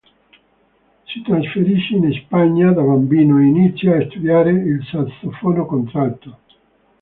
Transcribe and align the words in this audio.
Si 1.05 1.21
trasferisce 1.21 1.93
in 1.95 2.11
Spagna 2.25 2.71
da 2.73 2.81
bambino 2.81 3.37
e 3.37 3.43
inizia 3.45 3.97
a 3.97 4.05
studiare 4.09 4.49
il 4.49 4.83
sassofono 4.83 5.67
contralto. 5.67 6.39